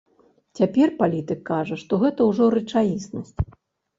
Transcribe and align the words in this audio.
Цяпер 0.59 0.87
палітык 1.01 1.43
кажа, 1.51 1.77
што 1.83 1.99
гэта 2.03 2.19
ўжо 2.29 2.47
рэчаіснасць. 2.57 3.37